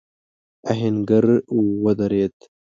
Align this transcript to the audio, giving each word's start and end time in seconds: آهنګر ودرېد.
آهنګر 0.71 1.25
ودرېد. 1.83 2.35